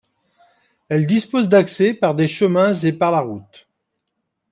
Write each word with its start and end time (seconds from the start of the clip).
Elle 0.89 1.05
dispose 1.05 1.47
d'accès 1.47 1.93
par 1.93 2.15
des 2.15 2.27
chemins 2.27 2.73
et 2.73 2.91
par 2.91 3.11
la 3.11 3.19
route. 3.19 3.67